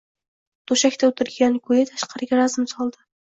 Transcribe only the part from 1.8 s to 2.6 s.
tashqariga